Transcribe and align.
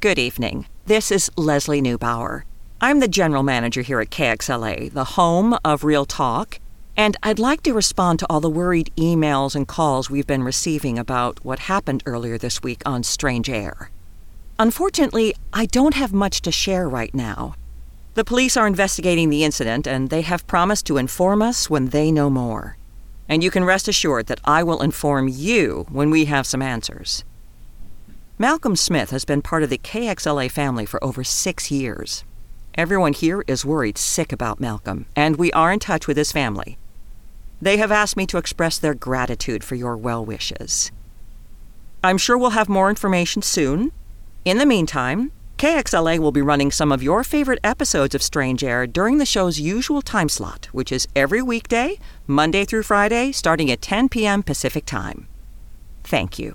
Good 0.00 0.18
evening. 0.18 0.64
This 0.86 1.10
is 1.10 1.30
Leslie 1.36 1.82
Neubauer. 1.82 2.44
I'm 2.80 3.00
the 3.00 3.06
general 3.06 3.42
manager 3.42 3.82
here 3.82 4.00
at 4.00 4.08
KXLA, 4.08 4.90
the 4.90 5.04
home 5.04 5.58
of 5.62 5.84
Real 5.84 6.06
Talk, 6.06 6.58
and 6.96 7.18
I'd 7.22 7.38
like 7.38 7.62
to 7.64 7.74
respond 7.74 8.18
to 8.20 8.26
all 8.30 8.40
the 8.40 8.48
worried 8.48 8.90
emails 8.96 9.54
and 9.54 9.68
calls 9.68 10.08
we've 10.08 10.26
been 10.26 10.42
receiving 10.42 10.98
about 10.98 11.44
what 11.44 11.58
happened 11.58 12.02
earlier 12.06 12.38
this 12.38 12.62
week 12.62 12.80
on 12.86 13.02
Strange 13.02 13.50
Air. 13.50 13.90
Unfortunately, 14.58 15.34
I 15.52 15.66
don't 15.66 15.92
have 15.92 16.14
much 16.14 16.40
to 16.42 16.50
share 16.50 16.88
right 16.88 17.14
now. 17.14 17.54
The 18.14 18.24
police 18.24 18.56
are 18.56 18.66
investigating 18.66 19.28
the 19.28 19.44
incident, 19.44 19.86
and 19.86 20.08
they 20.08 20.22
have 20.22 20.46
promised 20.46 20.86
to 20.86 20.96
inform 20.96 21.42
us 21.42 21.68
when 21.68 21.90
they 21.90 22.10
know 22.10 22.30
more. 22.30 22.78
And 23.28 23.44
you 23.44 23.50
can 23.50 23.66
rest 23.66 23.86
assured 23.86 24.28
that 24.28 24.40
I 24.46 24.62
will 24.62 24.80
inform 24.80 25.28
you 25.28 25.84
when 25.90 26.08
we 26.08 26.24
have 26.24 26.46
some 26.46 26.62
answers. 26.62 27.22
Malcolm 28.40 28.74
Smith 28.74 29.10
has 29.10 29.26
been 29.26 29.42
part 29.42 29.62
of 29.62 29.68
the 29.68 29.76
KXLA 29.76 30.50
family 30.50 30.86
for 30.86 31.04
over 31.04 31.22
six 31.22 31.70
years. 31.70 32.24
Everyone 32.74 33.12
here 33.12 33.44
is 33.46 33.66
worried 33.66 33.98
sick 33.98 34.32
about 34.32 34.58
Malcolm, 34.58 35.04
and 35.14 35.36
we 35.36 35.52
are 35.52 35.70
in 35.70 35.78
touch 35.78 36.06
with 36.06 36.16
his 36.16 36.32
family. 36.32 36.78
They 37.60 37.76
have 37.76 37.92
asked 37.92 38.16
me 38.16 38.24
to 38.28 38.38
express 38.38 38.78
their 38.78 38.94
gratitude 38.94 39.62
for 39.62 39.74
your 39.74 39.94
well 39.94 40.24
wishes. 40.24 40.90
I'm 42.02 42.16
sure 42.16 42.38
we'll 42.38 42.56
have 42.56 42.70
more 42.70 42.88
information 42.88 43.42
soon. 43.42 43.92
In 44.46 44.56
the 44.56 44.64
meantime, 44.64 45.32
KXLA 45.58 46.18
will 46.18 46.32
be 46.32 46.40
running 46.40 46.70
some 46.70 46.92
of 46.92 47.02
your 47.02 47.22
favorite 47.22 47.60
episodes 47.62 48.14
of 48.14 48.22
Strange 48.22 48.64
Air 48.64 48.86
during 48.86 49.18
the 49.18 49.26
show's 49.26 49.60
usual 49.60 50.00
time 50.00 50.30
slot, 50.30 50.70
which 50.72 50.90
is 50.90 51.06
every 51.14 51.42
weekday, 51.42 51.98
Monday 52.26 52.64
through 52.64 52.84
Friday, 52.84 53.32
starting 53.32 53.70
at 53.70 53.82
10 53.82 54.08
p.m. 54.08 54.42
Pacific 54.42 54.86
Time. 54.86 55.28
Thank 56.04 56.38
you. 56.38 56.54